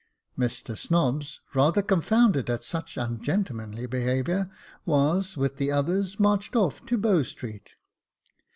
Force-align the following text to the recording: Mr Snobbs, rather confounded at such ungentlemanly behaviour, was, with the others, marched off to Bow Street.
Mr 0.35 0.75
Snobbs, 0.75 1.41
rather 1.53 1.83
confounded 1.83 2.49
at 2.49 2.63
such 2.65 2.97
ungentlemanly 2.97 3.85
behaviour, 3.85 4.49
was, 4.83 5.37
with 5.37 5.57
the 5.57 5.71
others, 5.71 6.19
marched 6.19 6.55
off 6.55 6.83
to 6.87 6.97
Bow 6.97 7.21
Street. 7.21 7.75